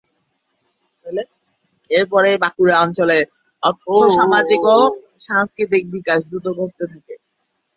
[1.91, 3.23] এরপরই বাঁকুড়া অঞ্চলের
[3.63, 4.77] আর্থসামাজিক ও
[5.27, 7.13] সাংস্কৃতিক বিকাশ দ্রুত ঘটতে থাকে।